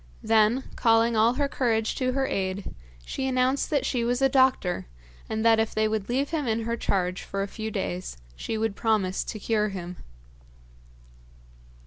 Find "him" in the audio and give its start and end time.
6.31-6.47, 9.69-9.97